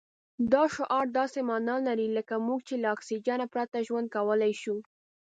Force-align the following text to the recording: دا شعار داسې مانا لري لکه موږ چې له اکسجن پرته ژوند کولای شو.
دا 0.53 0.63
شعار 0.75 1.05
داسې 1.19 1.39
مانا 1.49 1.77
لري 1.87 2.07
لکه 2.17 2.35
موږ 2.47 2.59
چې 2.67 2.75
له 2.83 2.87
اکسجن 2.95 3.39
پرته 3.53 3.77
ژوند 3.87 4.07
کولای 4.15 4.53
شو. 4.61 4.75